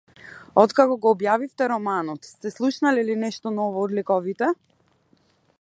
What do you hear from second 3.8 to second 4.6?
од ликовите?